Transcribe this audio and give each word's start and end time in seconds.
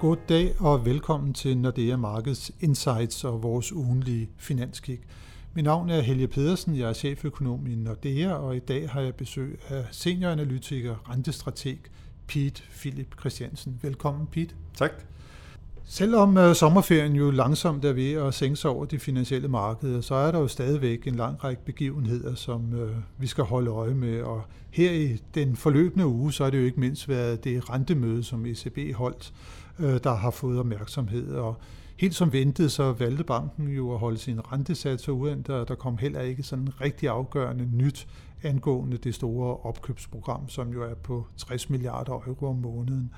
God 0.00 0.16
dag 0.28 0.60
og 0.60 0.86
velkommen 0.86 1.34
til 1.34 1.58
Nordea 1.58 1.96
Markets 1.96 2.52
Insights 2.60 3.24
og 3.24 3.42
vores 3.42 3.72
ugenlige 3.72 4.30
finanskik. 4.36 5.00
Mit 5.54 5.64
navn 5.64 5.90
er 5.90 6.00
Helge 6.00 6.28
Pedersen, 6.28 6.76
jeg 6.76 6.88
er 6.88 6.92
cheføkonom 6.92 7.66
i 7.66 7.74
Nordea, 7.74 8.32
og 8.32 8.56
i 8.56 8.58
dag 8.58 8.90
har 8.90 9.00
jeg 9.00 9.14
besøg 9.14 9.60
af 9.68 9.84
senioranalytiker, 9.90 11.10
rentestrateg 11.10 11.78
Pete 12.26 12.62
Philip 12.70 13.20
Christiansen. 13.20 13.78
Velkommen, 13.82 14.26
Pete. 14.26 14.54
Tak. 14.74 14.92
Selvom 15.92 16.36
uh, 16.36 16.52
sommerferien 16.52 17.16
jo 17.16 17.30
langsomt 17.30 17.84
er 17.84 17.92
ved 17.92 18.12
at 18.12 18.34
sænke 18.34 18.56
sig 18.56 18.70
over 18.70 18.84
de 18.84 18.98
finansielle 18.98 19.48
markeder, 19.48 20.00
så 20.00 20.14
er 20.14 20.30
der 20.30 20.38
jo 20.38 20.48
stadigvæk 20.48 21.06
en 21.06 21.14
lang 21.14 21.44
række 21.44 21.64
begivenheder, 21.64 22.34
som 22.34 22.74
øh, 22.74 22.96
vi 23.18 23.26
skal 23.26 23.44
holde 23.44 23.70
øje 23.70 23.94
med. 23.94 24.22
Og 24.22 24.42
her 24.70 24.92
i 24.92 25.22
den 25.34 25.56
forløbende 25.56 26.06
uge, 26.06 26.32
så 26.32 26.44
er 26.44 26.50
det 26.50 26.58
jo 26.58 26.64
ikke 26.64 26.80
mindst 26.80 27.08
været 27.08 27.44
det 27.44 27.70
rentemøde, 27.70 28.24
som 28.24 28.46
ECB 28.46 28.94
holdt, 28.94 29.32
øh, 29.78 30.00
der 30.04 30.14
har 30.14 30.30
fået 30.30 30.58
opmærksomhed. 30.58 31.34
Og 31.34 31.56
helt 31.96 32.14
som 32.14 32.32
ventet, 32.32 32.72
så 32.72 32.92
valgte 32.92 33.24
banken 33.24 33.68
jo 33.68 33.92
at 33.92 33.98
holde 33.98 34.18
sin 34.18 34.52
rentesatser 34.52 35.12
uændret, 35.12 35.56
og 35.56 35.68
der 35.68 35.74
kom 35.74 35.98
heller 35.98 36.20
ikke 36.20 36.42
sådan 36.42 36.68
rigtig 36.80 37.08
afgørende 37.08 37.64
nyt 37.64 38.08
angående 38.42 38.96
det 38.96 39.14
store 39.14 39.56
opkøbsprogram, 39.56 40.48
som 40.48 40.72
jo 40.72 40.82
er 40.82 40.94
på 40.94 41.26
60 41.36 41.70
milliarder 41.70 42.12
euro 42.12 42.46
om 42.46 42.56
måneden. 42.56 43.10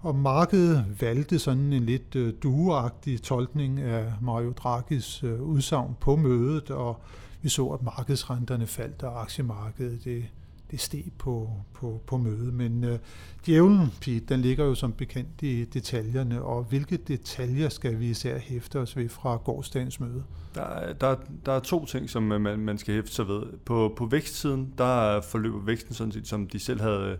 Og 0.00 0.14
markedet 0.14 1.00
valgte 1.00 1.38
sådan 1.38 1.72
en 1.72 1.82
lidt 1.82 2.16
øh, 2.16 2.32
dueagtig 2.42 3.22
tolkning 3.22 3.80
af 3.80 4.12
Mario 4.22 4.52
Draghis 4.52 5.24
øh, 5.24 5.42
udsagn 5.42 5.96
på 6.00 6.16
mødet, 6.16 6.70
og 6.70 7.00
vi 7.42 7.48
så, 7.48 7.66
at 7.66 7.82
markedsrenterne 7.82 8.66
faldt, 8.66 9.02
og 9.02 9.22
aktiemarkedet 9.22 10.04
det, 10.04 10.24
det 10.70 10.80
steg 10.80 11.04
på, 11.18 11.50
på, 11.74 12.00
på 12.06 12.16
mødet. 12.16 12.54
Men 12.54 12.84
øh, 12.84 12.98
djævlen, 13.46 13.92
Pete, 14.00 14.20
den 14.20 14.40
ligger 14.40 14.64
jo 14.64 14.74
som 14.74 14.92
bekendt 14.92 15.42
i 15.42 15.64
detaljerne, 15.64 16.42
og 16.42 16.64
hvilke 16.64 16.96
detaljer 16.96 17.68
skal 17.68 18.00
vi 18.00 18.10
især 18.10 18.38
hæfte 18.38 18.78
os 18.78 18.96
ved 18.96 19.08
fra 19.08 19.36
gårdsdagens 19.36 20.00
møde? 20.00 20.22
Der, 20.54 20.92
der, 20.92 21.16
der 21.46 21.52
er 21.52 21.60
to 21.60 21.84
ting, 21.84 22.10
som 22.10 22.32
øh, 22.32 22.40
man, 22.40 22.58
man 22.58 22.78
skal 22.78 22.94
hæfte 22.94 23.14
sig 23.14 23.28
ved. 23.28 23.42
På, 23.64 23.94
på 23.96 24.06
vækstsiden, 24.06 24.74
der 24.78 25.20
forløber 25.20 25.60
væksten 25.60 25.94
sådan 25.94 26.12
set, 26.12 26.28
som 26.28 26.46
de 26.46 26.58
selv 26.58 26.80
havde 26.80 27.18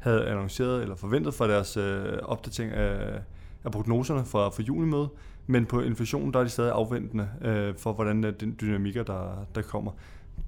havde 0.00 0.26
annonceret 0.26 0.82
eller 0.82 0.96
forventet 0.96 1.34
for 1.34 1.46
deres 1.46 1.76
øh, 1.76 2.18
opdatering 2.22 2.72
af, 2.72 3.20
af 3.64 3.72
prognoserne 3.72 4.24
fra, 4.24 4.48
fra 4.48 4.62
junimødet, 4.62 5.08
men 5.46 5.66
på 5.66 5.80
inflationen 5.80 6.34
der 6.34 6.40
er 6.40 6.44
de 6.44 6.50
stadig 6.50 6.72
afventende 6.72 7.28
øh, 7.42 7.74
for, 7.74 7.92
hvordan 7.92 8.24
øh, 8.24 8.32
den 8.40 8.56
dynamikker, 8.60 9.02
der, 9.02 9.46
der 9.54 9.62
kommer. 9.62 9.92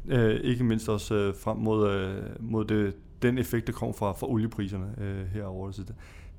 Øh, 0.08 0.40
ikke 0.40 0.64
mindst 0.64 0.88
også 0.88 1.14
øh, 1.14 1.34
frem 1.34 1.56
mod, 1.56 1.90
øh, 1.90 2.16
mod 2.40 2.64
det, 2.64 2.94
den 3.22 3.38
effekt, 3.38 3.66
der 3.66 3.72
kommer 3.72 3.92
fra, 3.92 4.12
fra 4.12 4.30
oliepriserne 4.30 4.94
øh, 5.00 5.26
herover. 5.26 5.70
Så 5.70 5.82
det, 5.82 5.94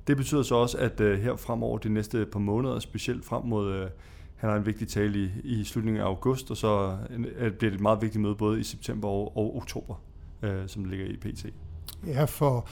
det 0.06 0.16
betyder 0.16 0.42
så 0.42 0.54
også, 0.54 0.78
at 0.78 1.00
øh, 1.00 1.18
her 1.18 1.36
fremover 1.36 1.78
de 1.78 1.88
næste 1.88 2.26
par 2.26 2.38
måneder, 2.40 2.78
specielt 2.78 3.24
frem 3.24 3.44
mod, 3.44 3.72
øh, 3.72 3.88
han 4.36 4.50
har 4.50 4.56
en 4.56 4.66
vigtig 4.66 4.88
tale 4.88 5.18
i, 5.18 5.30
i 5.44 5.64
slutningen 5.64 6.02
af 6.02 6.06
august, 6.06 6.50
og 6.50 6.56
så 6.56 6.96
øh, 7.10 7.52
bliver 7.52 7.70
det 7.70 7.74
et 7.74 7.80
meget 7.80 8.02
vigtigt 8.02 8.22
møde 8.22 8.34
både 8.34 8.60
i 8.60 8.62
september 8.62 9.08
og, 9.08 9.36
og 9.36 9.56
oktober, 9.56 9.94
øh, 10.42 10.62
som 10.66 10.84
ligger 10.84 11.06
i 11.06 11.16
PT. 11.16 11.46
Ja, 12.06 12.24
for 12.24 12.68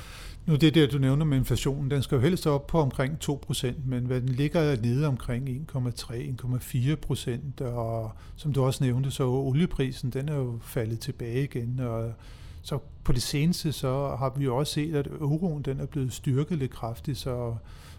nu 0.46 0.56
det 0.56 0.74
der, 0.74 0.86
du 0.86 0.98
nævner 0.98 1.24
med 1.24 1.38
inflationen, 1.38 1.90
den 1.90 2.02
skal 2.02 2.16
jo 2.16 2.20
helst 2.20 2.46
op 2.46 2.66
på 2.66 2.80
omkring 2.80 3.18
2%, 3.24 3.72
men 3.86 4.04
hvad 4.06 4.20
den 4.20 4.28
ligger 4.28 4.80
nede 4.80 5.06
omkring 5.06 5.48
1,3-1,4%, 5.76 7.64
og 7.64 8.12
som 8.36 8.52
du 8.52 8.64
også 8.64 8.84
nævnte, 8.84 9.10
så 9.10 9.26
olieprisen, 9.26 10.10
den 10.10 10.28
er 10.28 10.36
jo 10.36 10.58
faldet 10.62 11.00
tilbage 11.00 11.44
igen, 11.44 11.80
og 11.80 12.12
så 12.62 12.78
på 13.04 13.12
det 13.12 13.22
seneste, 13.22 13.72
så 13.72 14.16
har 14.18 14.32
vi 14.36 14.44
jo 14.44 14.56
også 14.56 14.72
set, 14.72 14.94
at 14.94 15.06
euroen, 15.06 15.62
den 15.62 15.80
er 15.80 15.86
blevet 15.86 16.12
styrket 16.12 16.58
lidt 16.58 16.70
kraftigt, 16.70 17.18
så 17.18 17.54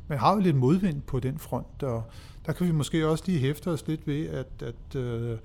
man 0.08 0.18
har 0.18 0.34
jo 0.34 0.40
lidt 0.40 0.56
modvind 0.56 1.02
på 1.02 1.20
den 1.20 1.38
front, 1.38 1.84
og 1.84 2.04
der 2.46 2.54
kan 2.54 2.68
vi 2.68 2.72
måske 2.72 3.08
også 3.08 3.24
lige 3.28 3.40
hæfte 3.40 3.68
os 3.68 3.88
lidt 3.88 4.08
ved, 4.08 4.28
at, 4.28 4.48
at 4.62 4.96
uh, 4.96 5.38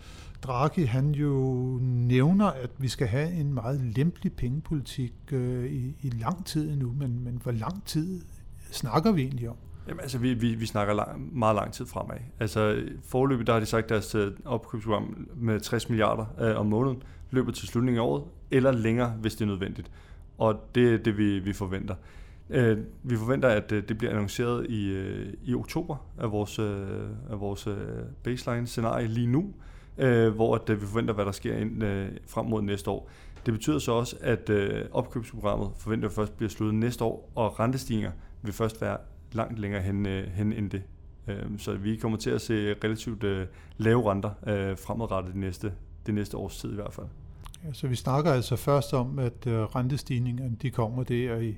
Draghi 0.43 0.83
han 0.83 1.11
jo 1.11 1.79
nævner, 1.83 2.47
at 2.47 2.71
vi 2.79 2.89
skal 2.89 3.07
have 3.07 3.33
en 3.33 3.55
meget 3.55 3.81
lempelig 3.81 4.33
pengepolitik 4.33 5.15
uh, 5.33 5.65
i, 5.65 5.97
i 6.03 6.11
lang 6.11 6.47
tid 6.47 6.77
nu, 6.77 6.95
men, 6.99 7.25
men 7.25 7.41
hvor 7.43 7.53
lang 7.53 7.85
tid 7.85 8.21
snakker 8.71 9.13
vi 9.13 9.23
egentlig 9.23 9.49
om? 9.49 9.57
Jamen 9.89 10.01
altså, 10.01 10.19
vi, 10.19 10.35
vi, 10.35 10.55
vi 10.55 10.67
snakker 10.67 10.95
lang, 10.95 11.39
meget 11.39 11.55
lang 11.55 11.73
tid 11.73 11.87
fremad. 11.87 12.17
Altså, 12.41 12.83
forløbet, 13.05 13.47
der 13.47 13.53
har 13.53 13.61
de 13.61 13.67
sagt, 13.67 13.85
at 13.85 13.91
deres 13.91 14.15
øh, 14.15 14.33
opkøbsprogram 14.45 15.29
med 15.37 15.61
60 15.61 15.89
milliarder 15.89 16.27
øh, 16.41 16.61
om 16.61 16.67
måneden 16.67 17.03
løber 17.31 17.53
til 17.53 17.69
slutningen 17.69 18.01
af 18.01 18.05
året, 18.07 18.25
eller 18.51 18.73
længere, 18.73 19.11
hvis 19.11 19.35
det 19.35 19.43
er 19.43 19.47
nødvendigt. 19.47 19.91
Og 20.39 20.61
det 20.75 20.95
er 20.95 20.99
det, 20.99 21.19
vi, 21.19 21.39
vi 21.39 21.53
forventer. 21.53 21.95
Øh, 22.51 22.79
vi 23.03 23.17
forventer, 23.17 23.49
at 23.49 23.73
øh, 23.73 23.89
det 23.89 23.99
bliver 23.99 24.13
annonceret 24.13 24.67
i, 24.71 24.89
øh, 24.89 25.35
i 25.43 25.55
oktober 25.55 25.97
af 26.19 26.33
vores, 26.33 26.59
øh, 26.59 26.87
af 27.31 27.41
vores 27.41 27.69
baseline-scenarie 28.23 29.07
lige 29.07 29.27
nu, 29.27 29.55
hvor 30.35 30.55
at, 30.55 30.81
vi 30.81 30.87
forventer, 30.87 31.15
hvad 31.15 31.25
der 31.25 31.33
sker 31.33 31.57
ind, 31.57 31.83
frem 32.27 32.47
mod 32.47 32.63
næste 32.63 32.91
år. 32.91 33.11
Det 33.47 33.55
betyder 33.55 33.79
så 33.79 33.93
også, 33.93 34.17
at 34.21 34.51
opkøbsprogrammet 34.93 35.71
forventer 35.79 36.09
først 36.09 36.37
bliver 36.37 36.51
sluttet 36.51 36.75
næste 36.75 37.05
år, 37.05 37.33
og 37.35 37.61
rentestigninger 37.61 38.13
vil 38.43 38.53
først 38.53 38.81
være 38.81 38.97
langt 39.33 39.59
længere 39.59 39.83
hen, 39.83 40.07
hen 40.07 40.53
end 40.53 40.71
det. 40.71 40.83
Så 41.59 41.75
vi 41.75 41.97
kommer 41.97 42.19
til 42.19 42.31
at 42.31 42.41
se 42.41 42.75
relativt 42.85 43.25
lave 43.77 44.13
renter 44.13 44.31
fremadrettet 44.87 45.33
det 45.33 45.41
næste, 45.41 45.73
det 46.07 46.15
næste 46.15 46.37
års 46.37 46.59
tid 46.59 46.73
i 46.73 46.75
hvert 46.75 46.93
fald. 46.93 47.07
Ja, 47.65 47.73
så 47.73 47.87
vi 47.87 47.95
snakker 47.95 48.33
altså 48.33 48.57
først 48.57 48.95
om, 48.95 49.19
at 49.19 49.47
rentestigningerne 49.47 50.57
de 50.63 50.71
kommer 50.71 51.03
der 51.03 51.37
i 51.37 51.57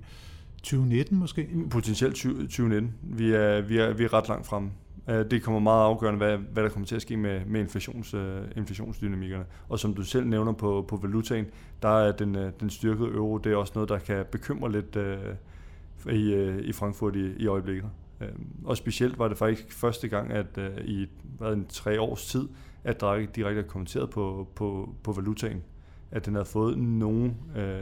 2019 0.63 1.19
måske? 1.19 1.49
Potentielt 1.71 2.15
2019. 2.15 2.95
Vi 3.03 3.33
er, 3.33 3.61
vi 3.61 3.79
er, 3.79 3.93
vi 3.93 4.05
er 4.05 4.15
ret 4.15 4.29
langt 4.29 4.47
frem. 4.47 4.71
Øh, 5.09 5.31
det 5.31 5.43
kommer 5.43 5.61
meget 5.61 5.85
afgørende, 5.85 6.19
hvad, 6.19 6.37
hvad 6.37 6.63
der 6.63 6.69
kommer 6.69 6.87
til 6.87 6.97
at 6.97 7.03
ske 7.03 7.17
med, 7.17 7.41
med 7.47 7.61
inflations, 7.61 8.15
uh, 8.15 8.21
inflationsdynamikkerne. 8.57 9.45
Og 9.69 9.79
som 9.79 9.95
du 9.95 10.03
selv 10.03 10.27
nævner 10.27 10.53
på, 10.53 10.85
på 10.89 10.97
valutaen, 10.97 11.47
der 11.83 11.89
er 11.89 12.13
den, 12.13 12.37
uh, 12.37 12.43
den 12.61 12.71
styrkede 12.71 13.09
euro, 13.09 13.39
det 13.39 13.53
er 13.53 13.57
også 13.57 13.73
noget, 13.75 13.89
der 13.89 13.99
kan 13.99 14.25
bekymre 14.33 14.73
lidt 14.73 14.97
uh, 14.97 16.15
i, 16.15 16.35
uh, 16.35 16.59
i 16.59 16.73
Frankfurt 16.73 17.17
i, 17.17 17.33
i 17.37 17.47
øjeblikket. 17.47 17.91
Uh, 18.21 18.27
og 18.65 18.77
specielt 18.77 19.19
var 19.19 19.29
det 19.29 19.39
faktisk 19.39 19.73
første 19.73 20.09
gang, 20.09 20.31
at 20.33 20.59
uh, 20.59 20.85
i 20.85 21.07
hvad, 21.39 21.53
en 21.53 21.67
tre 21.69 22.01
års 22.01 22.27
tid, 22.27 22.49
at 22.85 23.01
Draghi 23.01 23.27
direkte 23.27 23.63
har 23.63 23.69
kommenteret 23.69 24.11
på, 24.11 24.49
på, 24.55 24.95
på 25.03 25.13
valutaen 25.13 25.63
at 26.11 26.27
den 26.27 26.35
havde 26.35 26.47
fået 26.47 26.79
nogen, 26.79 27.37
øh, 27.57 27.57
nogen 27.57 27.80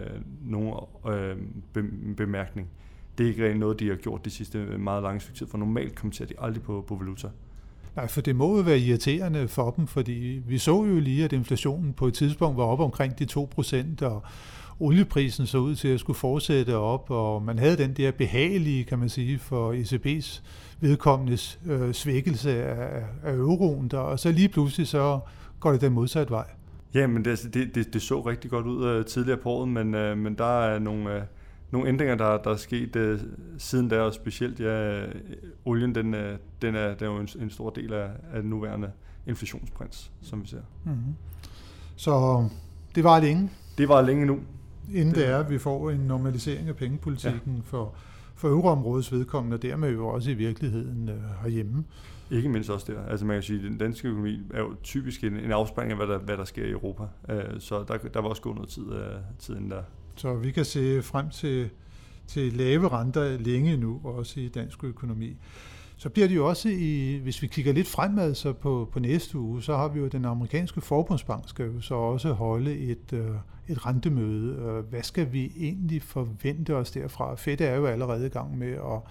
øh, 1.77 1.84
bemærkning. 2.17 2.69
Det 3.19 3.25
er 3.25 3.29
ikke 3.29 3.49
rent 3.49 3.61
noget, 3.61 3.81
de 3.81 3.89
har 3.89 3.97
gjort 3.97 4.25
de 4.25 4.31
sidste 4.31 4.59
meget 4.59 5.03
lange 5.03 5.21
stykke 5.21 5.39
tid, 5.39 5.47
for 5.47 5.59
normalt 5.59 5.95
kommenterer 5.95 6.29
de 6.29 6.34
aldrig 6.39 6.62
på, 6.62 6.84
på 6.89 6.95
valuta. 6.95 7.29
Nej, 7.97 8.09
for 8.09 8.21
det 8.21 8.37
må 8.37 8.56
jo 8.56 8.62
være 8.62 8.79
irriterende 8.79 9.49
for 9.49 9.71
dem, 9.71 9.87
fordi 9.87 10.43
vi 10.47 10.59
så 10.59 10.84
jo 10.84 11.01
lige, 11.01 11.25
at 11.25 11.33
inflationen 11.33 11.93
på 11.93 12.06
et 12.06 12.15
tidspunkt 12.15 12.56
var 12.56 12.65
op 12.65 12.81
omkring 12.81 13.19
de 13.19 13.25
2 13.25 13.49
procent, 13.51 14.03
og 14.03 14.23
olieprisen 14.81 15.47
så 15.47 15.59
ud 15.59 15.75
til 15.75 15.89
at 15.89 16.01
skulle 16.01 16.19
fortsætte 16.19 16.77
op, 16.77 17.11
og 17.11 17.43
man 17.43 17.59
havde 17.59 17.77
den 17.77 17.93
der 17.93 18.11
behagelige, 18.11 18.85
kan 18.85 18.99
man 18.99 19.09
sige, 19.09 19.39
for 19.39 19.73
ECB's 19.73 20.43
vedkommendes 20.81 21.61
øh, 21.67 21.95
svækkelse 21.95 22.65
af, 22.65 23.03
af 23.23 23.33
euroen, 23.33 23.89
der, 23.89 23.99
og 23.99 24.19
så 24.19 24.33
lige 24.33 24.49
pludselig 24.49 24.87
så 24.87 25.21
går 25.61 25.73
det 25.73 25.81
den 25.81 25.93
modsatte 25.93 26.31
vej. 26.31 26.47
Ja, 26.95 27.06
men 27.06 27.25
det, 27.25 27.55
det, 27.55 27.75
det, 27.75 27.93
det 27.93 28.03
så 28.03 28.21
rigtig 28.21 28.50
godt 28.50 28.67
ud 28.67 28.99
uh, 28.99 29.05
tidligere 29.05 29.39
på 29.39 29.50
året, 29.50 29.69
men, 29.69 29.95
uh, 29.95 30.19
men 30.19 30.35
der 30.35 30.61
er 30.61 30.79
nogle, 30.79 31.17
uh, 31.17 31.23
nogle 31.71 31.89
ændringer, 31.89 32.15
der, 32.15 32.39
der 32.39 32.51
er 32.51 32.56
sket 32.56 32.97
uh, 32.97 33.21
siden 33.59 33.91
der, 33.91 34.01
og 34.01 34.15
specielt 34.15 34.61
ja, 34.61 35.05
olien, 35.65 35.95
den, 35.95 36.15
uh, 36.15 36.21
den, 36.62 36.75
er, 36.75 36.95
den 36.95 37.09
er 37.09 37.12
jo 37.12 37.17
en, 37.17 37.29
en 37.41 37.51
stor 37.51 37.71
del 37.71 37.93
af, 37.93 38.11
af 38.33 38.41
den 38.41 38.51
nuværende 38.51 38.91
inflationsprins, 39.27 40.11
som 40.23 40.43
vi 40.43 40.47
ser. 40.47 40.62
Mm-hmm. 40.84 41.15
Så 41.97 42.45
det 42.95 43.05
var 43.05 43.21
længe? 43.21 43.51
Det 43.79 43.89
var 43.89 44.03
længe 44.03 44.27
nu. 44.27 44.39
Inden 44.95 45.15
det 45.15 45.29
er, 45.29 45.39
at 45.39 45.51
vi 45.51 45.59
får 45.59 45.91
en 45.91 46.01
normalisering 46.01 46.69
af 46.69 46.77
pengepolitikken 46.77 47.55
ja. 47.56 47.62
for, 47.65 47.95
for 48.35 48.49
euroområdets 48.49 49.12
vedkommende, 49.12 49.55
og 49.55 49.62
dermed 49.62 49.93
jo 49.93 50.09
også 50.09 50.31
i 50.31 50.35
virkeligheden 50.35 51.09
uh, 51.09 51.43
herhjemme. 51.43 51.85
Ikke 52.31 52.49
mindst 52.49 52.70
også 52.70 52.93
der. 52.93 53.06
Altså 53.06 53.26
man 53.26 53.37
kan 53.37 53.43
sige, 53.43 53.59
at 53.59 53.65
den 53.65 53.79
danske 53.79 54.09
økonomi 54.09 54.41
er 54.55 54.61
jo 54.61 54.75
typisk 54.82 55.25
en, 55.25 55.37
en 55.37 55.53
afspring 55.53 55.91
af, 55.91 55.97
hvad 55.97 56.06
der, 56.06 56.19
hvad 56.19 56.37
der 56.37 56.44
sker 56.44 56.65
i 56.65 56.70
Europa. 56.70 57.03
Uh, 57.03 57.38
så 57.59 57.85
der, 57.88 57.97
der 57.97 58.20
var 58.20 58.29
også 58.29 58.43
gået 58.43 58.55
noget 58.55 58.70
tid, 58.70 58.87
uh, 58.87 58.99
tid 59.38 59.56
inden 59.56 59.70
der. 59.70 59.82
Så 60.19 60.35
vi 60.35 60.50
kan 60.50 60.65
se 60.65 61.03
frem 61.03 61.31
til, 61.31 61.70
til 62.26 62.53
lave 62.53 62.88
renter 62.88 63.38
længe 63.38 63.76
nu, 63.76 64.00
også 64.05 64.41
i 64.41 64.49
dansk 64.49 64.85
økonomi. 64.85 65.37
Så 65.97 66.09
bliver 66.09 66.29
det 66.29 66.37
jo 66.37 66.49
også, 66.49 66.69
i, 66.69 67.20
hvis 67.23 67.43
vi 67.43 67.47
kigger 67.47 67.73
lidt 67.73 67.88
fremad 67.88 68.35
så 68.35 68.53
på, 68.53 68.88
på 68.93 69.00
næste 69.00 69.38
uge, 69.38 69.62
så 69.62 69.76
har 69.76 69.88
vi 69.88 70.00
jo 70.00 70.09
den 70.09 70.25
amerikanske 70.25 70.81
forbundsbank, 70.81 71.49
skal 71.49 71.67
jo 71.67 71.81
så 71.81 71.94
også 71.94 72.32
holde 72.32 72.79
et, 72.79 73.12
øh, 73.12 73.31
et 73.69 73.87
rentemøde. 73.87 74.82
Hvad 74.91 75.03
skal 75.03 75.32
vi 75.32 75.53
egentlig 75.56 76.03
forvente 76.03 76.76
os 76.76 76.91
derfra? 76.91 77.35
Fed 77.35 77.61
er 77.61 77.76
jo 77.76 77.87
allerede 77.87 78.26
i 78.26 78.31
gang 78.31 78.59
med 78.59 78.73
at 78.73 79.03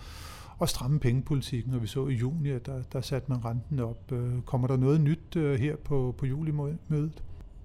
at 0.61 0.69
stramme 0.69 0.99
pengepolitikken, 0.99 1.73
og 1.73 1.81
vi 1.81 1.87
så 1.87 2.07
i 2.07 2.13
juni, 2.13 2.49
at 2.49 2.65
der, 2.65 2.81
der 2.93 3.01
satte 3.01 3.31
man 3.31 3.45
renten 3.45 3.79
op. 3.79 4.11
Øh, 4.11 4.41
kommer 4.45 4.67
der 4.67 4.77
noget 4.77 5.01
nyt 5.01 5.35
øh, 5.35 5.59
her 5.59 5.75
på, 5.75 6.15
på 6.17 6.25
julimødet? 6.25 7.23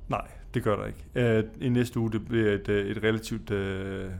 Nej, 0.08 0.28
det 0.54 0.62
gør 0.62 0.76
der 0.76 0.86
ikke. 0.86 1.04
Øh, 1.14 1.44
I 1.60 1.68
næste 1.68 2.00
uge 2.00 2.12
det 2.12 2.28
bliver 2.28 2.52
et, 2.52 2.68
øh, 2.68 2.86
et 2.86 3.02
relativt 3.02 3.50
øh, 3.50 4.10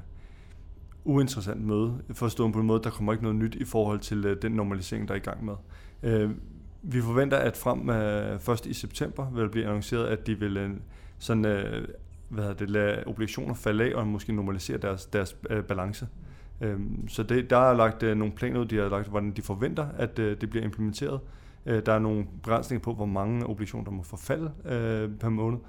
uinteressant 1.05 1.67
møde, 1.67 1.99
forstået 2.13 2.53
på 2.53 2.61
en 2.61 2.67
måde, 2.67 2.83
der 2.83 2.91
kommer 2.91 3.13
ikke 3.13 3.23
noget 3.23 3.39
nyt 3.39 3.55
i 3.55 3.65
forhold 3.65 4.01
til 4.01 4.25
øh, 4.25 4.43
den 4.43 4.53
normalisering, 4.53 5.09
der 5.09 5.15
er 5.15 5.19
i 5.19 5.21
gang 5.21 5.45
med. 5.45 5.55
Øh, 6.03 6.31
vi 6.83 7.01
forventer, 7.01 7.37
at 7.37 7.57
frem 7.57 7.91
øh, 7.91 8.41
først 8.41 8.67
i 8.67 8.73
september 8.73 9.31
vil 9.31 9.43
det 9.43 9.51
blive 9.51 9.67
annonceret, 9.67 10.07
at 10.07 10.27
de 10.27 10.39
vil 10.39 10.57
øh, 10.57 10.71
sådan, 11.19 11.45
øh, 11.45 11.89
hvad 12.29 12.45
hedder 12.45 12.57
det, 12.57 12.71
lade 12.71 13.07
obligationer 13.07 13.55
falde 13.55 13.85
af 13.85 13.95
og 13.95 14.07
måske 14.07 14.33
normalisere 14.33 14.79
deres, 14.79 15.07
deres 15.07 15.37
øh, 15.51 15.65
balance. 15.65 16.09
Øh, 16.61 16.81
så 17.09 17.23
det, 17.23 17.51
der 17.51 17.57
er 17.57 17.75
lagt 17.75 18.03
øh, 18.03 18.17
nogle 18.17 18.35
planer 18.35 18.61
ud, 18.61 18.67
de 18.67 18.77
har 18.77 18.89
lagt, 18.89 19.09
hvordan 19.09 19.31
de 19.31 19.43
forventer, 19.43 19.87
at 19.99 20.19
øh, 20.19 20.41
det 20.41 20.51
bliver 20.51 20.65
implementeret. 20.65 21.21
Øh, 21.67 21.83
der 21.87 21.93
er 21.93 21.99
nogle 21.99 22.27
begrænsninger 22.43 22.83
på, 22.83 22.95
hvor 22.95 23.07
mange 23.07 23.47
obligationer, 23.47 23.85
der 23.85 23.91
må 23.91 24.03
forfalde 24.03 24.53
øh, 24.65 25.11
per 25.21 25.29
måned. 25.29 25.59
Øh, 25.59 25.65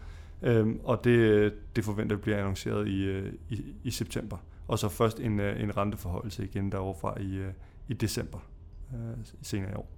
og 0.83 1.03
det, 1.03 1.53
det 1.75 1.83
forventer 1.83 2.17
bliver 2.17 2.37
annonceret 2.37 2.87
i, 2.87 3.03
øh, 3.03 3.33
i, 3.49 3.63
i 3.83 3.91
september. 3.91 4.37
Og 4.67 4.79
så 4.79 4.89
først 4.89 5.19
en, 5.19 5.39
øh, 5.39 5.63
en 5.63 5.77
renteforholdelse 5.77 6.43
igen 6.43 6.71
deroverfra 6.71 7.19
i, 7.21 7.35
øh, 7.35 7.53
i 7.87 7.93
december 7.93 8.37
øh, 8.93 9.25
senere 9.41 9.71
i 9.71 9.75
år. 9.75 9.89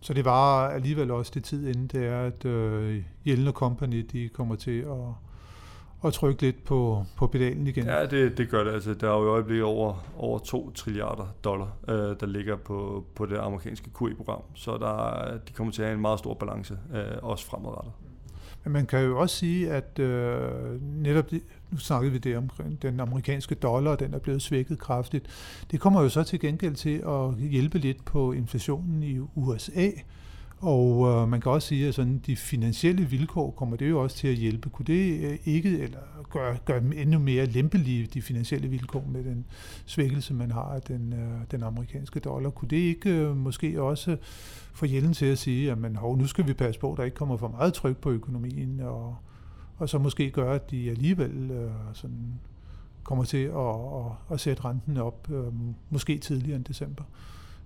Så 0.00 0.14
det 0.14 0.24
var 0.24 0.68
alligevel 0.68 1.10
også 1.10 1.32
det 1.34 1.44
tid 1.44 1.68
inden 1.68 1.86
det 1.86 2.06
er, 2.06 2.26
at 2.26 2.44
øh, 2.44 3.02
Jelner 3.26 3.52
Company 3.52 4.06
de 4.12 4.28
kommer 4.28 4.54
til 4.54 4.80
at, 4.80 5.14
at 6.04 6.12
trykke 6.12 6.42
lidt 6.42 6.64
på, 6.64 7.04
på 7.16 7.26
pedalen 7.26 7.66
igen? 7.66 7.84
Ja, 7.84 8.06
det, 8.06 8.38
det 8.38 8.50
gør 8.50 8.64
det. 8.64 8.72
Altså, 8.72 8.94
der 8.94 9.10
er 9.10 9.18
jo 9.18 9.24
i 9.24 9.28
øjeblikket 9.28 9.64
over, 9.64 10.06
over 10.16 10.38
2 10.38 10.70
trilliarder 10.70 11.26
dollar, 11.44 11.76
øh, 11.88 12.16
der 12.20 12.26
ligger 12.26 12.56
på, 12.56 13.06
på 13.14 13.26
det 13.26 13.38
amerikanske 13.38 13.90
QE-program. 13.98 14.42
Så 14.54 14.76
der, 14.76 15.38
de 15.48 15.52
kommer 15.52 15.72
til 15.72 15.82
at 15.82 15.88
have 15.88 15.94
en 15.94 16.00
meget 16.00 16.18
stor 16.18 16.34
balance, 16.34 16.78
øh, 16.94 17.18
også 17.22 17.46
fremadrettet. 17.46 17.92
Men 18.64 18.72
man 18.72 18.86
kan 18.86 19.04
jo 19.04 19.20
også 19.20 19.36
sige, 19.36 19.70
at 19.70 19.98
øh, 19.98 20.82
netop 20.82 21.30
det, 21.30 21.42
nu 21.70 21.78
snakkede 21.78 22.12
vi 22.12 22.18
det 22.18 22.36
omkring 22.36 22.82
den 22.82 23.00
amerikanske 23.00 23.54
dollar, 23.54 23.96
den 23.96 24.14
er 24.14 24.18
blevet 24.18 24.42
svækket 24.42 24.78
kraftigt. 24.78 25.26
Det 25.70 25.80
kommer 25.80 26.02
jo 26.02 26.08
så 26.08 26.22
til 26.22 26.40
gengæld 26.40 26.74
til 26.74 27.02
at 27.06 27.48
hjælpe 27.50 27.78
lidt 27.78 28.04
på 28.04 28.32
inflationen 28.32 29.02
i 29.02 29.18
USA, 29.34 29.88
og 30.62 31.08
øh, 31.08 31.28
man 31.28 31.40
kan 31.40 31.52
også 31.52 31.68
sige, 31.68 31.88
at 31.88 31.94
sådan 31.94 32.18
de 32.26 32.36
finansielle 32.36 33.04
vilkår 33.04 33.50
kommer 33.50 33.76
det 33.76 33.90
jo 33.90 34.02
også 34.02 34.16
til 34.16 34.28
at 34.28 34.34
hjælpe. 34.34 34.70
Kunne 34.70 34.86
det 34.86 35.24
øh, 35.24 35.38
ikke 35.44 35.78
eller 35.78 35.98
gøre, 36.30 36.56
gøre 36.64 36.80
dem 36.80 36.92
endnu 36.92 37.18
mere 37.18 37.46
lempelige, 37.46 38.06
de 38.06 38.22
finansielle 38.22 38.68
vilkår 38.68 39.04
med 39.08 39.24
den 39.24 39.44
svækkelse, 39.86 40.34
man 40.34 40.50
har 40.50 40.62
af 40.62 40.82
den, 40.82 41.12
øh, 41.12 41.40
den 41.50 41.62
amerikanske 41.62 42.20
dollar? 42.20 42.50
Kunne 42.50 42.68
det 42.68 42.76
ikke 42.76 43.10
øh, 43.10 43.36
måske 43.36 43.82
også 43.82 44.16
få 44.74 44.86
Jellen 44.86 45.12
til 45.12 45.26
at 45.26 45.38
sige, 45.38 45.70
at 45.70 45.78
man, 45.78 45.96
hov, 45.96 46.18
nu 46.18 46.26
skal 46.26 46.46
vi 46.46 46.52
passe 46.52 46.80
på, 46.80 46.92
at 46.92 46.98
der 46.98 47.04
ikke 47.04 47.16
kommer 47.16 47.36
for 47.36 47.48
meget 47.48 47.74
tryk 47.74 47.96
på 47.96 48.10
økonomien, 48.10 48.80
og, 48.80 49.16
og 49.78 49.88
så 49.88 49.98
måske 49.98 50.30
gøre, 50.30 50.54
at 50.54 50.70
de 50.70 50.90
alligevel 50.90 51.50
øh, 51.50 51.70
sådan 51.92 52.40
kommer 53.02 53.24
til 53.24 53.44
at, 53.44 53.74
at, 53.96 54.12
at 54.30 54.40
sætte 54.40 54.64
renten 54.64 54.96
op, 54.96 55.30
øh, 55.30 55.52
måske 55.90 56.18
tidligere 56.18 56.56
end 56.56 56.64
december. 56.64 57.04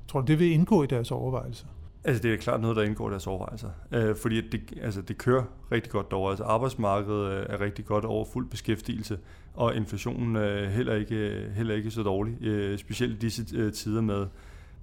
Jeg 0.03 0.09
tror 0.09 0.21
det 0.21 0.39
vil 0.39 0.53
indgå 0.53 0.83
i 0.83 0.87
deres 0.87 1.11
overvejelser? 1.11 1.67
Altså 2.07 2.23
det 2.23 2.33
er 2.33 2.37
klart 2.37 2.61
noget, 2.61 2.77
der 2.77 2.83
indgår 2.83 3.09
i 3.09 3.11
deres 3.11 3.27
overvejelser. 3.27 3.71
Øh, 3.93 4.17
fordi 4.17 4.41
det, 4.41 4.79
altså, 4.83 5.03
det 5.03 5.19
kører 5.19 5.45
rigtig 5.73 5.93
godt 5.93 6.11
derovre. 6.11 6.31
Altså 6.31 6.45
arbejdsmarkedet 6.45 7.31
øh, 7.31 7.47
er 7.49 7.61
rigtig 7.61 7.85
godt 7.85 8.05
over 8.05 8.25
fuld 8.33 8.49
beskæftigelse, 8.49 9.19
og 9.55 9.77
inflationen 9.77 10.37
er 10.37 10.69
heller 10.69 10.95
ikke, 10.95 11.15
øh, 11.15 11.53
heller 11.53 11.75
ikke 11.75 11.91
så 11.91 12.03
dårlig. 12.03 12.43
Øh, 12.43 12.79
specielt 12.79 13.13
i 13.13 13.19
disse 13.19 13.47
øh, 13.55 13.73
tider 13.73 14.01
med, 14.01 14.27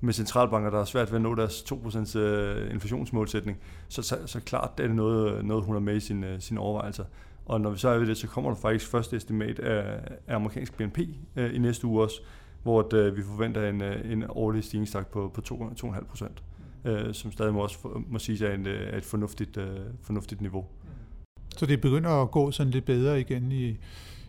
med 0.01 0.13
centralbanker, 0.13 0.69
der 0.69 0.77
har 0.77 0.85
svært 0.85 1.11
ved 1.11 1.15
at 1.15 1.21
nå 1.21 1.35
deres 1.35 1.61
2% 1.71 2.17
øh, 2.19 2.73
inflationsmålsætning. 2.73 3.57
Så, 3.87 4.01
så, 4.01 4.17
så 4.25 4.39
klart 4.39 4.77
det 4.77 4.83
er 4.83 4.87
det 4.87 4.95
noget, 4.95 5.45
noget, 5.45 5.63
hun 5.63 5.75
har 5.75 5.79
med 5.79 5.95
i 5.95 5.99
sine, 5.99 6.33
øh, 6.33 6.39
sine 6.39 6.59
overvejelser. 6.59 7.03
Og 7.45 7.61
når 7.61 7.69
vi 7.69 7.77
så 7.77 7.89
er 7.89 7.97
ved 7.97 8.07
det, 8.07 8.17
så 8.17 8.27
kommer 8.27 8.49
der 8.49 8.57
faktisk 8.57 8.91
første 8.91 9.15
estimat 9.15 9.59
af, 9.59 9.99
af 10.27 10.35
amerikansk 10.35 10.77
BNP 10.77 10.99
øh, 11.35 11.55
i 11.55 11.57
næste 11.57 11.87
uge 11.87 12.03
også, 12.03 12.21
hvor 12.63 12.95
øh, 12.95 13.17
vi 13.17 13.23
forventer 13.23 13.69
en, 13.69 13.81
en 13.81 14.23
årlig 14.29 14.63
stigningstakt 14.63 15.11
på, 15.11 15.31
på 15.33 15.41
2,5 15.49 16.05
procent 16.05 16.43
øh, 16.85 17.13
som 17.13 17.31
stadig 17.31 17.53
må 17.53 17.59
også 17.59 18.03
må 18.07 18.19
sige 18.19 18.47
er, 18.47 18.53
en, 18.53 18.65
er 18.65 18.97
et 18.97 19.05
fornuftigt, 19.05 19.57
øh, 19.57 19.79
fornuftigt 20.01 20.41
niveau. 20.41 20.65
Så 21.57 21.65
det 21.65 21.81
begynder 21.81 22.09
at 22.09 22.31
gå 22.31 22.51
sådan 22.51 22.71
lidt 22.71 22.85
bedre 22.85 23.19
igen 23.19 23.51
i, 23.51 23.77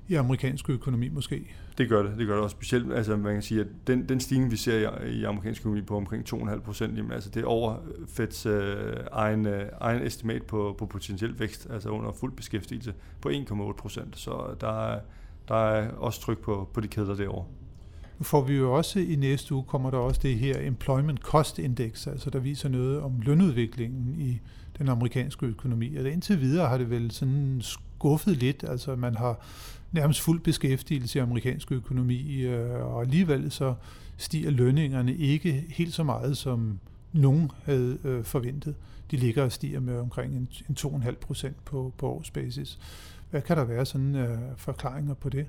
i 0.08 0.14
amerikansk 0.14 0.70
økonomi 0.70 1.08
måske? 1.08 1.54
Det 1.78 1.88
gør 1.88 2.02
det, 2.02 2.18
det 2.18 2.26
gør 2.26 2.34
det 2.34 2.42
også 2.42 2.54
specielt. 2.54 2.92
Altså 2.92 3.16
man 3.16 3.32
kan 3.32 3.42
sige, 3.42 3.60
at 3.60 3.66
den, 3.86 4.08
den 4.08 4.20
stigning, 4.20 4.50
vi 4.50 4.56
ser 4.56 5.02
i, 5.04 5.12
i 5.12 5.24
amerikansk 5.24 5.60
økonomi 5.60 5.82
på 5.82 5.96
omkring 5.96 6.34
2,5 6.34 6.60
procent, 6.60 7.12
altså 7.12 7.30
det 7.30 7.42
er 7.42 7.46
over 7.46 7.76
Feds 8.08 8.46
øh, 8.46 8.96
egen, 9.12 9.46
øh, 9.46 9.68
egen 9.80 10.02
estimat 10.02 10.42
på, 10.42 10.74
på 10.78 10.86
potentiel 10.86 11.38
vækst, 11.38 11.66
altså 11.70 11.88
under 11.88 12.12
fuld 12.12 12.32
beskæftigelse 12.32 12.94
på 13.20 13.28
1,8 13.28 13.72
procent. 13.72 14.18
Så 14.18 14.56
der 14.60 14.86
er, 14.86 15.00
der 15.48 15.54
er 15.54 15.90
også 15.90 16.20
tryk 16.20 16.38
på, 16.38 16.68
på 16.74 16.80
de 16.80 16.88
kæder 16.88 17.14
derovre. 17.14 17.44
Nu 18.19 18.25
får 18.25 18.44
vi 18.44 18.55
jo 18.55 18.72
også 18.72 18.99
i 18.99 19.16
næste 19.16 19.55
uge, 19.55 19.64
kommer 19.64 19.90
der 19.90 19.99
også 19.99 20.20
det 20.22 20.34
her 20.34 20.66
Employment 20.66 21.20
Cost 21.20 21.58
Index, 21.58 22.06
altså 22.06 22.31
der 22.31 22.38
viser 22.38 22.69
noget 22.69 23.00
om 23.00 23.20
lønudviklingen 23.20 24.16
i 24.20 24.40
den 24.78 24.88
amerikanske 24.88 25.46
økonomi. 25.46 25.96
Og 25.96 26.11
indtil 26.11 26.40
videre 26.40 26.69
har 26.69 26.78
det 26.78 26.90
vel 26.90 27.11
sådan 27.11 27.58
skuffet 27.62 28.37
lidt, 28.37 28.64
altså 28.69 28.96
man 28.96 29.14
har 29.14 29.46
nærmest 29.93 30.20
fuld 30.20 30.40
beskæftigelse 30.40 31.19
i 31.19 31.22
amerikansk 31.22 31.72
økonomi, 31.72 32.43
øh, 32.43 32.87
og 32.87 33.02
alligevel 33.02 33.50
så 33.50 33.75
stiger 34.16 34.50
lønningerne 34.50 35.16
ikke 35.16 35.64
helt 35.69 35.94
så 35.94 36.02
meget, 36.02 36.37
som 36.37 36.78
nogen 37.12 37.50
havde 37.64 37.99
øh, 38.05 38.25
forventet. 38.25 38.75
De 39.11 39.16
ligger 39.16 39.44
og 39.44 39.52
stiger 39.52 39.81
med 39.81 39.99
omkring 39.99 40.37
en, 40.37 40.49
en 40.69 40.76
2,5 40.78 41.14
procent 41.14 41.64
på, 41.64 41.93
på 41.99 42.08
årsbasis. 42.08 42.78
Hvad 43.31 43.43
kan 43.43 43.56
der 43.56 43.64
være 43.64 43.87
sådan 43.87 44.14
øh, 44.14 44.38
forklaringer 44.56 45.14
på 45.14 45.28
det? 45.28 45.46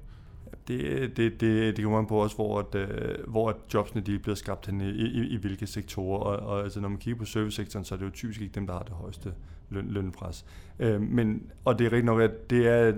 Det, 0.68 1.18
det, 1.18 1.42
det, 1.42 1.78
det 1.78 1.84
kommer 1.84 2.00
man 2.00 2.08
på 2.08 2.24
også, 2.24 2.36
hvor, 2.36 2.60
at, 2.60 2.76
øh, 2.76 3.28
hvor 3.28 3.50
at 3.50 3.56
jobsene 3.74 4.02
de 4.02 4.20
bliver 4.20 4.36
skabt 4.36 4.66
hen 4.66 4.82
i, 4.82 4.90
i, 4.90 5.28
i 5.28 5.36
hvilke 5.38 5.68
sektorer. 5.68 6.20
Og, 6.20 6.48
og 6.48 6.64
altså, 6.64 6.80
når 6.80 6.90
man 6.90 6.98
kigger 6.98 7.20
på 7.20 7.26
servicesektoren, 7.26 7.86
så 7.86 7.96
er 7.96 8.00
det 8.00 8.06
jo 8.06 8.12
typisk 8.12 8.42
ikke 8.42 8.56
dem, 8.56 8.68
der 8.68 8.74
har 8.74 8.84
det 8.84 8.94
højeste 8.94 9.34
løn, 9.70 9.88
lønpres. 9.88 10.46
Øh, 10.80 11.02
men, 11.02 11.52
og 11.66 11.80
det 11.80 11.86
er 11.86 11.92
rigtigt 11.92 12.06
nok, 12.06 12.22
at 12.22 12.50
det 12.50 12.68
er 12.68 12.94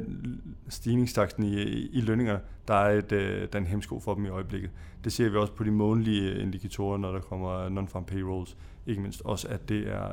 stigningstakten 0.69 1.43
i, 1.43 1.61
i 1.87 2.01
lønninger, 2.01 2.39
der 2.67 2.73
er, 2.73 2.97
et, 2.97 3.11
øh, 3.11 3.41
der 3.41 3.47
er 3.53 3.57
en 3.57 3.67
hemsko 3.67 3.99
for 3.99 4.13
dem 4.13 4.25
i 4.25 4.29
øjeblikket. 4.29 4.71
Det 5.03 5.13
ser 5.13 5.29
vi 5.29 5.37
også 5.37 5.53
på 5.53 5.63
de 5.63 5.71
månedlige 5.71 6.31
øh, 6.31 6.43
indikatorer, 6.43 6.97
når 6.97 7.11
der 7.11 7.19
kommer 7.19 7.69
non-farm 7.69 8.03
payrolls. 8.03 8.57
Ikke 8.85 9.01
mindst 9.01 9.21
også, 9.25 9.47
at 9.47 9.69
det 9.69 9.87
er, 9.87 10.11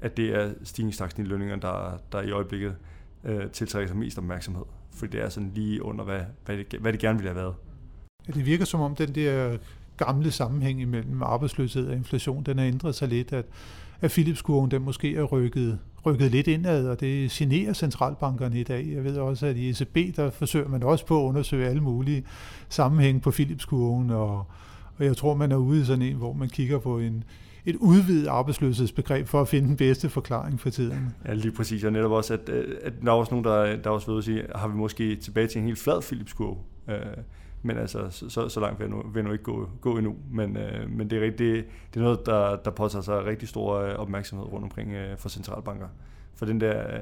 at 0.00 0.16
det 0.16 0.34
er 0.34 0.52
stigningstakten 0.62 1.26
i 1.26 1.28
lønningerne, 1.28 1.62
der, 1.62 2.00
der 2.12 2.22
i 2.22 2.30
øjeblikket 2.30 2.76
øh, 3.24 3.50
tiltrækker 3.50 3.88
sig 3.88 3.96
mest 3.96 4.18
opmærksomhed 4.18 4.64
fordi 4.92 5.16
det 5.16 5.24
er 5.24 5.28
sådan 5.28 5.50
lige 5.54 5.84
under, 5.84 6.04
hvad, 6.04 6.20
hvad, 6.44 6.56
det, 6.56 6.80
hvad 6.80 6.92
det 6.92 7.00
gerne 7.00 7.18
ville 7.18 7.30
have 7.30 7.42
været. 7.42 7.54
Ja, 8.28 8.32
det 8.32 8.46
virker 8.46 8.64
som 8.64 8.80
om 8.80 8.96
den 8.96 9.14
der 9.14 9.56
gamle 9.96 10.30
sammenhæng 10.30 10.80
imellem 10.80 11.22
arbejdsløshed 11.22 11.88
og 11.88 11.94
inflation, 11.94 12.42
den 12.42 12.58
har 12.58 12.66
ændret 12.66 12.94
sig 12.94 13.08
lidt, 13.08 13.32
at, 13.32 13.44
at 14.00 14.10
Philipskurven 14.10 14.70
den 14.70 14.82
måske 14.82 15.16
er 15.16 15.22
rykket, 15.22 15.78
rykket 16.06 16.30
lidt 16.30 16.46
indad, 16.46 16.88
og 16.88 17.00
det 17.00 17.30
generer 17.30 17.72
centralbankerne 17.72 18.60
i 18.60 18.62
dag. 18.62 18.88
Jeg 18.94 19.04
ved 19.04 19.16
også, 19.16 19.46
at 19.46 19.56
i 19.56 19.68
ECB, 19.68 20.16
der 20.16 20.30
forsøger 20.30 20.68
man 20.68 20.82
også 20.82 21.06
på 21.06 21.24
at 21.24 21.28
undersøge 21.28 21.68
alle 21.68 21.80
mulige 21.80 22.24
sammenhænge 22.68 23.20
på 23.20 23.30
Philipskurven, 23.30 24.10
og, 24.10 24.44
og 24.98 25.04
jeg 25.04 25.16
tror, 25.16 25.34
man 25.34 25.52
er 25.52 25.56
ude 25.56 25.80
i 25.80 25.84
sådan 25.84 26.02
en, 26.02 26.16
hvor 26.16 26.32
man 26.32 26.48
kigger 26.48 26.78
på 26.78 26.98
en, 26.98 27.24
et 27.66 27.76
udvidet 27.76 28.26
arbejdsløshedsbegreb 28.26 29.26
for 29.26 29.40
at 29.40 29.48
finde 29.48 29.68
den 29.68 29.76
bedste 29.76 30.08
forklaring 30.08 30.60
for 30.60 30.70
tiden. 30.70 31.14
Ja, 31.26 31.34
lige 31.34 31.52
præcis. 31.52 31.84
Og 31.84 31.92
netop 31.92 32.10
også, 32.10 32.34
at, 32.34 32.48
at 32.82 32.92
der 33.04 33.12
er 33.12 33.16
også 33.16 33.34
nogen, 33.34 33.44
der, 33.44 33.76
der 33.76 33.90
er 33.90 33.94
også 33.94 34.10
ved 34.10 34.18
at 34.18 34.24
sige, 34.24 34.44
har 34.54 34.68
vi 34.68 34.74
måske 34.74 35.16
tilbage 35.16 35.46
til 35.46 35.58
en 35.58 35.64
helt 35.64 35.78
flad 35.78 36.02
Philips-kurve? 36.02 36.56
Uh, 36.88 36.94
men 37.62 37.76
altså, 37.76 38.28
så, 38.28 38.48
så 38.48 38.60
langt 38.60 38.78
vil 38.78 38.84
jeg 38.84 38.96
nu, 38.96 39.02
vil 39.02 39.20
jeg 39.20 39.24
nu 39.24 39.32
ikke 39.32 39.44
gå, 39.44 39.68
gå 39.80 39.96
endnu. 39.96 40.16
Men, 40.30 40.56
uh, 40.56 40.90
men 40.90 41.10
det 41.10 41.18
er, 41.18 41.22
rigtig, 41.22 41.54
det, 41.54 41.64
det 41.94 42.00
er 42.00 42.04
noget, 42.04 42.26
der, 42.26 42.56
der 42.56 42.70
påtager 42.70 43.02
sig 43.02 43.24
rigtig 43.24 43.48
stor 43.48 43.74
øh, 43.74 43.94
opmærksomhed 43.94 44.52
rundt 44.52 44.64
omkring 44.64 44.90
uh, 44.90 45.18
for 45.18 45.28
centralbanker. 45.28 45.88
For 46.34 46.46
den 46.46 46.60
der 46.60 47.00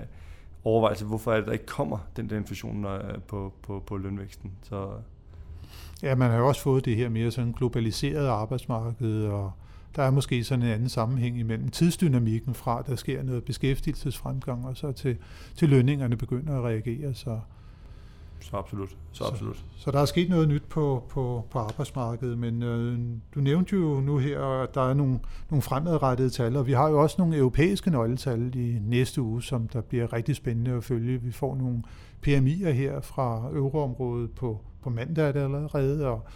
overvejelse, 0.65 1.05
hvorfor 1.05 1.33
er 1.33 1.37
det, 1.37 1.47
der 1.47 1.53
ikke 1.53 1.67
kommer 1.67 1.99
den 2.17 2.31
der 2.31 2.37
inflation 2.37 2.85
uh, 2.85 2.93
på, 3.27 3.53
på, 3.62 3.83
på 3.87 3.97
lønvæksten. 3.97 4.53
Så, 4.62 4.88
Ja, 6.03 6.15
man 6.15 6.31
har 6.31 6.38
jo 6.38 6.49
også 6.49 6.62
fået 6.62 6.85
det 6.85 6.97
her 6.97 7.09
mere 7.09 7.31
sådan 7.31 7.53
globaliseret 7.53 8.27
arbejdsmarked, 8.27 9.25
og 9.25 9.53
der 9.97 10.02
er 10.02 10.11
måske 10.11 10.45
sådan 10.45 10.64
en 10.64 10.71
anden 10.71 10.88
sammenhæng 10.88 11.38
imellem 11.38 11.68
tidsdynamikken 11.68 12.54
fra, 12.54 12.83
der 12.87 12.97
sker 12.97 13.23
noget 13.23 13.45
beskæftigelsesfremgang, 13.45 14.66
og 14.66 14.76
så 14.76 14.92
til, 14.92 15.16
til 15.54 15.68
lønningerne 15.68 16.16
begynder 16.16 16.59
at 16.59 16.64
reagere. 16.64 17.14
Så, 17.14 17.38
så 18.40 18.57
absolut. 18.57 18.97
Så, 19.12 19.25
absolut. 19.25 19.57
Så, 19.57 19.62
så 19.76 19.90
der 19.90 20.00
er 20.00 20.04
sket 20.04 20.28
noget 20.28 20.49
nyt 20.49 20.62
på, 20.68 21.04
på, 21.09 21.45
på 21.50 21.59
arbejdsmarkedet, 21.59 22.38
men 22.38 22.62
øh, 22.62 22.99
du 23.35 23.40
nævnte 23.40 23.76
jo 23.76 24.00
nu 24.00 24.18
her, 24.18 24.40
at 24.40 24.75
der 24.75 24.90
er 24.90 24.95
nogle, 24.95 25.18
nogle 25.50 25.62
fremadrettede 25.62 26.30
tal, 26.30 26.57
og 26.57 26.66
vi 26.66 26.73
har 26.73 26.88
jo 26.88 27.02
også 27.02 27.16
nogle 27.18 27.37
europæiske 27.37 27.90
nøgletal 27.90 28.54
i 28.54 28.78
næste 28.83 29.23
uge, 29.23 29.42
som 29.42 29.68
der 29.68 29.80
bliver 29.80 30.12
rigtig 30.12 30.37
spændende 30.37 30.71
at 30.71 30.85
følge. 30.85 31.23
Vi 31.23 31.33
får 31.33 31.57
nogle 31.57 31.83
PMI'er 32.26 32.71
her 32.71 33.00
fra 33.00 33.49
euroområdet 33.52 34.30
på, 34.30 34.61
på 34.83 34.90
mandag 34.90 35.37
allerede, 35.37 36.07
og 36.07 36.26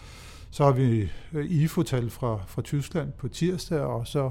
så 0.52 0.64
har 0.64 0.72
vi 0.72 1.10
øh, 1.32 1.50
IFO-tal 1.50 2.10
fra, 2.10 2.40
fra 2.46 2.62
Tyskland 2.62 3.12
på 3.12 3.28
tirsdag, 3.28 3.80
og 3.80 4.06
så 4.06 4.30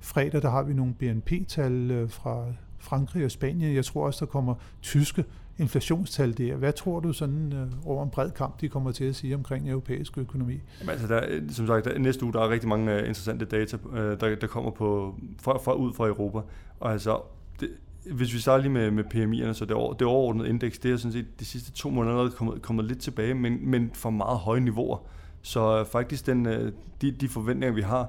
fredag, 0.00 0.42
der 0.42 0.50
har 0.50 0.62
vi 0.62 0.74
nogle 0.74 0.94
BNP-tal 0.94 1.90
øh, 1.90 2.10
fra 2.10 2.44
Frankrig 2.78 3.24
og 3.24 3.30
Spanien. 3.30 3.74
Jeg 3.74 3.84
tror 3.84 4.06
også, 4.06 4.24
der 4.24 4.30
kommer 4.30 4.54
tyske 4.82 5.24
inflationstal 5.58 6.38
der. 6.38 6.56
Hvad 6.56 6.72
tror 6.72 7.00
du 7.00 7.12
sådan 7.12 7.52
øh, 7.52 7.88
over 7.88 8.04
en 8.04 8.10
bred 8.10 8.30
kamp, 8.30 8.60
de 8.60 8.68
kommer 8.68 8.92
til 8.92 9.04
at 9.04 9.16
sige 9.16 9.34
omkring 9.34 9.70
europæisk 9.70 10.18
økonomi? 10.18 10.60
Jamen, 10.80 10.90
altså 10.90 11.06
der, 11.06 11.20
øh, 11.28 11.50
som 11.50 11.66
sagt, 11.66 11.84
der, 11.84 11.98
næste 11.98 12.24
uge 12.24 12.32
der 12.32 12.40
er 12.40 12.50
rigtig 12.50 12.68
mange 12.68 12.92
uh, 12.92 12.98
interessante 12.98 13.44
data, 13.44 13.76
uh, 13.84 13.96
der, 13.96 14.34
der 14.34 14.46
kommer 14.46 14.70
på, 14.70 15.14
fra, 15.42 15.58
fra, 15.58 15.72
ud 15.72 15.92
fra 15.92 16.06
Europa. 16.06 16.38
Og 16.80 16.92
altså, 16.92 17.20
det, 17.60 17.68
hvis 18.12 18.34
vi 18.34 18.38
starter 18.38 18.62
lige 18.62 18.72
med, 18.72 18.90
med 18.90 19.04
PMI'erne, 19.04 19.52
så 19.52 19.64
det, 19.64 19.76
over, 19.76 19.92
det 19.92 20.06
overordnede 20.06 20.48
indeks, 20.48 20.78
det 20.78 20.90
er 20.90 20.96
sådan 20.96 21.12
set 21.12 21.40
de 21.40 21.44
sidste 21.44 21.72
to 21.72 21.90
måneder 21.90 22.30
kommet, 22.30 22.62
kommet 22.62 22.84
lidt 22.84 22.98
tilbage, 22.98 23.34
men, 23.34 23.70
men 23.70 23.90
fra 23.94 24.10
meget 24.10 24.38
høje 24.38 24.60
niveauer. 24.60 24.98
Så 25.42 25.80
øh, 25.80 25.86
faktisk 25.86 26.26
den, 26.26 26.46
øh, 26.46 26.72
de, 27.02 27.10
de 27.10 27.28
forventninger, 27.28 27.74
vi 27.74 27.82
har, 27.82 28.08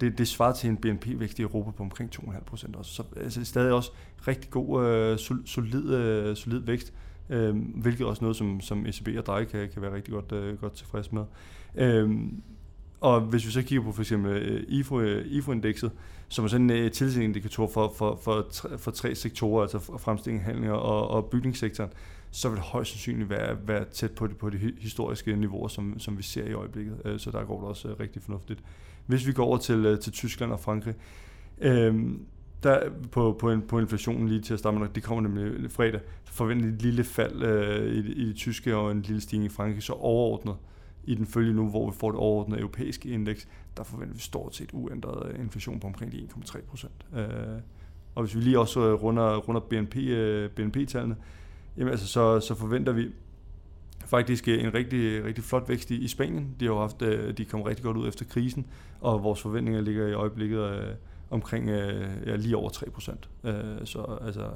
det, 0.00 0.18
det 0.18 0.28
svarer 0.28 0.52
til 0.52 0.70
en 0.70 0.76
BNP-vækst 0.76 1.38
i 1.38 1.42
Europa 1.42 1.70
på 1.70 1.82
omkring 1.82 2.10
2,5 2.14 2.44
procent 2.44 2.76
også. 2.76 2.94
Så 2.94 3.02
altså, 3.16 3.44
stadig 3.44 3.72
også 3.72 3.90
rigtig 4.28 4.50
god, 4.50 4.86
øh, 4.86 5.18
solid, 5.44 5.94
øh, 5.94 6.36
solid 6.36 6.58
vækst, 6.58 6.92
øh, 7.30 7.56
hvilket 7.56 8.06
også 8.06 8.24
noget, 8.24 8.36
som, 8.36 8.60
som 8.60 8.86
ECB 8.86 9.08
og 9.18 9.26
dig 9.26 9.48
kan, 9.48 9.68
kan 9.72 9.82
være 9.82 9.94
rigtig 9.94 10.14
godt, 10.14 10.32
øh, 10.32 10.60
godt 10.60 10.72
tilfreds 10.72 11.12
med. 11.12 11.24
Øh, 11.74 12.10
og 13.02 13.20
hvis 13.20 13.46
vi 13.46 13.50
så 13.50 13.62
kigger 13.62 13.84
på 13.84 13.92
for 13.92 14.02
eksempel 14.02 14.32
øh, 14.32 14.64
IFO, 14.68 15.00
øh, 15.00 15.26
IFO-indekset, 15.26 15.92
som 16.28 16.44
er 16.44 16.48
sådan 16.48 16.70
en 16.70 16.76
øh, 16.76 16.84
uh, 16.84 16.90
tillidsindikator 16.90 17.66
for, 17.66 17.94
for, 17.96 18.18
for, 18.22 18.46
for 18.76 18.90
tre 18.90 19.14
sektorer, 19.14 19.62
altså 19.62 19.78
fremstilling, 19.78 20.44
handlinger 20.44 20.74
og, 20.74 21.08
og 21.08 21.24
bygningssektoren, 21.24 21.90
så 22.30 22.48
vil 22.48 22.56
det 22.56 22.64
højst 22.64 22.90
sandsynligt 22.90 23.30
være, 23.30 23.56
være 23.66 23.84
tæt 23.84 24.10
på 24.10 24.26
de, 24.26 24.34
på 24.34 24.50
de 24.50 24.72
historiske 24.80 25.36
niveauer, 25.36 25.68
som, 25.68 25.98
som 25.98 26.18
vi 26.18 26.22
ser 26.22 26.44
i 26.44 26.52
øjeblikket. 26.52 27.14
Så 27.18 27.30
der 27.30 27.44
går 27.44 27.60
det 27.60 27.68
også 27.68 27.94
rigtig 28.00 28.22
fornuftigt. 28.22 28.60
Hvis 29.06 29.26
vi 29.26 29.32
går 29.32 29.44
over 29.44 29.56
til, 29.56 29.98
til 30.02 30.12
Tyskland 30.12 30.52
og 30.52 30.60
Frankrig, 30.60 30.94
øh, 31.60 31.94
der 32.62 32.80
på, 33.12 33.36
på, 33.40 33.56
på 33.68 33.78
inflationen 33.78 34.28
lige 34.28 34.40
til 34.40 34.52
at 34.52 34.58
starte 34.58 34.78
med, 34.78 34.88
det 34.94 35.02
kommer 35.02 35.28
nemlig 35.28 35.70
fredag, 35.70 36.00
forventer 36.24 36.68
et 36.68 36.82
lille 36.82 37.04
fald 37.04 37.42
øh, 37.42 37.94
i, 37.94 38.12
i 38.12 38.28
det 38.28 38.36
tyske 38.36 38.76
og 38.76 38.90
en 38.90 39.02
lille 39.02 39.20
stigning 39.20 39.52
i 39.52 39.54
Frankrig, 39.54 39.82
så 39.82 39.92
overordnet 39.92 40.56
i 41.04 41.14
den 41.14 41.26
følgende 41.26 41.62
nu, 41.62 41.68
hvor 41.68 41.90
vi 41.90 41.96
får 41.96 42.10
det 42.10 42.20
overordnede 42.20 42.60
europæiske 42.60 43.08
indeks, 43.08 43.48
der 43.76 43.82
forventer 43.82 44.14
vi 44.14 44.20
stort 44.20 44.54
set 44.54 44.70
uændret 44.72 45.32
øh, 45.32 45.40
inflation 45.40 45.80
på 45.80 45.86
omkring 45.86 46.12
de 46.12 46.28
1,3 46.36 46.60
procent. 46.60 47.06
Øh, 47.16 47.26
og 48.14 48.22
hvis 48.22 48.36
vi 48.36 48.40
lige 48.40 48.58
også 48.58 48.80
øh, 48.80 49.02
runder, 49.02 49.36
runder 49.36 49.60
BNP, 49.60 49.96
øh, 49.96 50.50
BNP-tallene, 50.50 51.16
jamen 51.76 51.90
altså, 51.90 52.06
så, 52.06 52.40
så 52.40 52.54
forventer 52.54 52.92
vi 52.92 53.08
faktisk 54.06 54.48
en 54.48 54.74
rigtig, 54.74 55.24
rigtig 55.24 55.44
flot 55.44 55.68
vækst 55.68 55.90
i, 55.90 55.96
i 55.96 56.08
Spanien. 56.08 56.56
De 56.60 56.66
har 56.66 56.74
haft, 56.74 57.00
de 57.38 57.44
kom 57.44 57.62
rigtig 57.62 57.84
godt 57.84 57.96
ud 57.96 58.08
efter 58.08 58.24
krisen, 58.24 58.66
og 59.00 59.22
vores 59.22 59.42
forventninger 59.42 59.80
ligger 59.80 60.06
i 60.06 60.12
øjeblikket 60.12 60.60
øh, 60.60 60.94
omkring 61.30 61.68
øh, 61.68 62.26
ja, 62.26 62.36
lige 62.36 62.56
over 62.56 62.70
3 62.70 62.90
procent. 62.90 63.28
Øh, 63.44 63.54
så 63.84 64.18
altså 64.24 64.50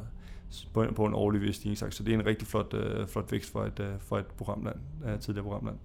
på 0.73 0.83
en, 0.83 0.95
på 0.95 1.05
en 1.05 1.15
årlig 1.15 1.55
stigningstakt. 1.55 1.95
Så 1.95 2.03
det 2.03 2.15
er 2.15 2.19
en 2.19 2.27
rigtig 2.27 2.49
flot, 2.49 2.75
øh, 2.75 3.07
flot 3.07 3.33
vækst 3.33 3.53
for 3.53 3.65
et, 3.65 3.81
øh, 3.81 3.93
for 3.99 4.19
et 4.19 4.27
programland, 4.27 4.77
øh, 5.07 5.19
tidligere 5.19 5.45
programland. 5.45 5.77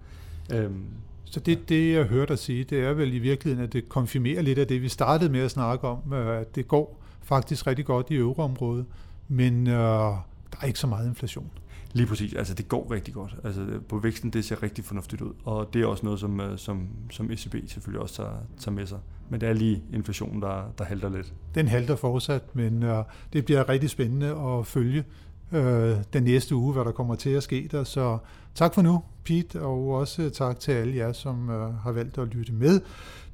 Øhm, 0.54 0.86
så 1.26 1.40
det, 1.40 1.70
det, 1.70 1.94
jeg 1.94 2.06
hørte 2.06 2.30
dig 2.30 2.40
sige, 2.40 2.64
det 2.64 2.80
er 2.80 2.94
vel 2.94 3.14
i 3.14 3.20
virkeligheden, 3.20 3.68
at 3.68 3.74
det 3.74 3.90
konfirmerer 3.90 4.42
lidt 4.42 4.60
af 4.60 4.68
det, 4.68 4.82
vi 4.82 4.90
startede 4.90 5.32
med 5.32 5.40
at 5.40 5.52
snakke 5.52 5.88
om, 5.88 6.14
at 6.14 6.56
det 6.56 6.68
går 6.68 7.02
faktisk 7.22 7.68
rigtig 7.68 7.86
godt 7.86 8.08
i 8.10 8.16
euroområdet, 8.16 8.86
men 9.28 9.68
øh, 9.68 9.74
der 9.74 10.58
er 10.62 10.66
ikke 10.66 10.80
så 10.80 10.88
meget 10.88 11.08
inflation. 11.08 11.52
Lige 11.94 12.08
præcis. 12.08 12.34
Altså, 12.34 12.54
det 12.54 12.68
går 12.68 12.92
rigtig 12.92 13.14
godt. 13.14 13.36
Altså, 13.44 13.66
på 13.90 13.98
væksten, 13.98 14.30
det 14.30 14.46
ser 14.46 14.64
rigtig 14.64 14.86
fornuftigt 14.86 15.22
ud. 15.22 15.34
Og 15.44 15.70
det 15.74 15.82
er 15.82 15.86
også 15.86 16.06
noget, 16.06 16.20
som, 16.20 16.40
øh, 16.40 16.58
som, 16.58 16.88
som 17.12 17.32
ECB 17.32 17.56
selvfølgelig 17.68 18.02
også 18.02 18.16
tager, 18.16 18.34
tager 18.60 18.76
med 18.76 18.86
sig. 18.86 19.00
Men 19.30 19.42
det 19.42 19.50
er 19.50 19.54
lige 19.54 19.84
inflationen, 19.94 20.42
der, 20.42 20.74
der 20.78 20.84
halter 20.84 21.10
lidt. 21.10 21.34
Den 21.56 21.68
halter 21.68 21.96
fortsat, 21.96 22.56
men 22.56 22.84
uh, 22.84 23.04
det 23.34 23.46
bliver 23.46 23.70
rigtig 23.70 23.90
spændende 23.90 24.28
at 24.28 24.68
følge 24.68 25.04
øh, 25.52 25.98
den 26.14 26.24
næste 26.24 26.56
uge, 26.56 26.74
hvad 26.74 26.86
der 26.86 26.92
kommer 26.92 27.16
til 27.16 27.30
at 27.30 27.44
ske 27.44 27.70
der. 27.72 27.84
Så 27.84 28.18
tak 28.56 28.74
for 28.74 28.82
nu, 28.82 29.04
Pete, 29.24 29.62
og 29.62 29.90
også 29.90 30.30
tak 30.30 30.60
til 30.60 30.72
alle 30.72 30.96
jer, 30.96 31.14
som 31.14 31.50
øh, 31.50 31.76
har 31.76 31.92
valgt 31.92 32.18
at 32.18 32.28
lytte 32.28 32.54
med. 32.54 32.82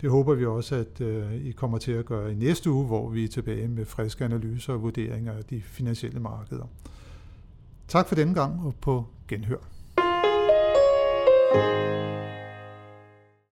Det 0.02 0.10
håber 0.10 0.36
vi 0.36 0.46
også, 0.46 0.76
at 0.76 1.02
øh, 1.02 1.34
I 1.34 1.52
kommer 1.52 1.78
til 1.78 1.92
at 1.92 2.06
gøre 2.06 2.32
i 2.32 2.36
næste 2.36 2.72
uge, 2.72 2.86
hvor 2.86 3.10
vi 3.10 3.24
er 3.24 3.28
tilbage 3.28 3.68
med 3.68 3.86
friske 3.86 4.26
analyser 4.26 4.74
og 4.74 4.82
vurderinger 4.82 5.34
af 5.34 5.44
de 5.44 5.62
finansielle 5.62 6.20
markeder. 6.20 6.66
Tak 7.88 8.08
for 8.08 8.16
denne 8.16 8.34
gang 8.34 8.66
og 8.66 8.76
på 8.82 9.06
genhør. 9.28 9.77